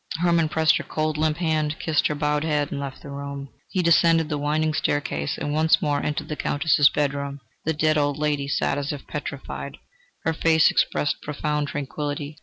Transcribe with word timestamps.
Hermann 0.17 0.49
pressed 0.49 0.77
her 0.77 0.83
cold, 0.83 1.15
limp 1.19 1.37
hand, 1.37 1.77
kissed 1.77 2.07
her 2.07 2.15
bowed 2.15 2.43
head, 2.43 2.71
and 2.71 2.81
left 2.81 3.03
the 3.03 3.11
room. 3.11 3.49
He 3.69 3.83
descended 3.83 4.29
the 4.29 4.37
winding 4.39 4.73
staircase, 4.73 5.37
and 5.37 5.53
once 5.53 5.79
more 5.79 6.01
entered 6.03 6.27
the 6.27 6.35
Countess's 6.35 6.89
bedroom. 6.89 7.39
The 7.65 7.73
dead 7.73 7.99
old 7.99 8.17
lady 8.17 8.47
sat 8.47 8.79
as 8.79 8.91
if 8.91 9.05
petrified; 9.05 9.77
her 10.23 10.33
face 10.33 10.71
expressed 10.71 11.21
profound 11.21 11.67
tranquillity. 11.67 12.39